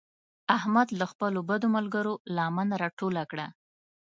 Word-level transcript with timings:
احمد 0.57 0.87
له 0.99 1.05
خپلو 1.11 1.39
بدو 1.49 1.67
ملګرو 1.77 2.13
لمن 2.35 2.67
راټوله 2.81 3.23
کړه. 3.31 3.47